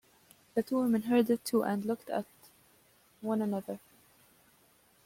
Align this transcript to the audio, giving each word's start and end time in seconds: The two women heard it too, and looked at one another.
The 0.55 0.63
two 0.63 0.77
women 0.79 1.03
heard 1.03 1.29
it 1.29 1.45
too, 1.45 1.61
and 1.61 1.85
looked 1.85 2.09
at 2.09 2.25
one 3.21 3.39
another. 3.39 3.79